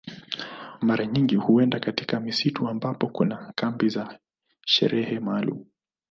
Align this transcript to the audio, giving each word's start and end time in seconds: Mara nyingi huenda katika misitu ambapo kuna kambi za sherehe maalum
Mara 0.81 1.05
nyingi 1.05 1.35
huenda 1.35 1.79
katika 1.79 2.19
misitu 2.19 2.67
ambapo 2.67 3.07
kuna 3.07 3.53
kambi 3.55 3.89
za 3.89 4.19
sherehe 4.65 5.19
maalum 5.19 5.65